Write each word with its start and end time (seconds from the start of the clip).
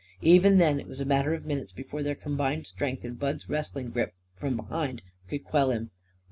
Even 0.23 0.57
then 0.57 0.79
it 0.79 0.87
was 0.87 0.99
a 0.99 1.05
matter 1.05 1.35
of 1.35 1.45
minutes 1.45 1.71
before 1.71 2.01
their 2.01 2.15
combined 2.15 2.65
strength 2.65 3.05
and 3.05 3.19
Bud's 3.19 3.47
wrestling 3.47 3.91
grip, 3.91 4.15
from 4.35 4.57
behind, 4.57 5.03
could 5.29 5.43
quell 5.43 5.69
him. 5.69 5.91